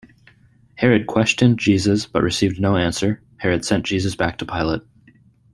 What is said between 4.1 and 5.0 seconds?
back to Pilate.